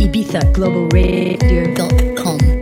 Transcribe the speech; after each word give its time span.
ibizaglobalradio.com. 0.00 2.59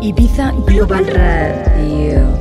Ibiza 0.00 0.52
Global 0.64 1.04
Radio. 1.04 2.39